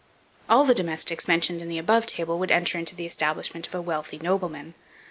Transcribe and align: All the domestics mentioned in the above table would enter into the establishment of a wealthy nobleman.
All 0.49 0.63
the 0.65 0.73
domestics 0.73 1.27
mentioned 1.27 1.61
in 1.61 1.67
the 1.67 1.77
above 1.77 2.07
table 2.07 2.39
would 2.39 2.49
enter 2.49 2.79
into 2.79 2.95
the 2.95 3.05
establishment 3.05 3.67
of 3.67 3.75
a 3.75 3.81
wealthy 3.83 4.17
nobleman. 4.17 4.73